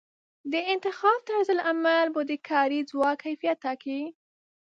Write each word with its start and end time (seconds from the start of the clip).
د 0.51 0.53
انتخاب 0.73 1.19
طرزالعمل 1.29 2.07
به 2.15 2.21
د 2.29 2.31
کاري 2.49 2.79
ځواک 2.89 3.17
کیفیت 3.25 3.57
ټاکي. 3.63 4.01